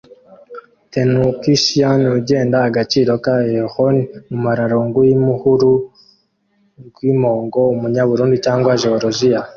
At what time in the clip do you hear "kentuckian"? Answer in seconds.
0.91-2.01